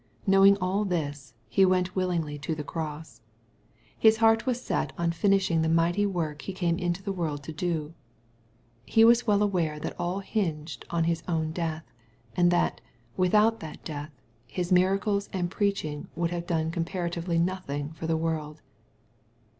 [0.25, 3.21] Knowing all this, He went willingly to the cross.
[3.95, 7.53] His heart was set on finishing the mighty work He came into the world to
[7.53, 7.93] do.
[8.83, 11.83] He was well aware that all hinged on His own death,
[12.35, 12.81] and that,
[13.15, 14.09] without that death.
[14.47, 18.59] His miracles and preaching would have done comparatively nothing for the world.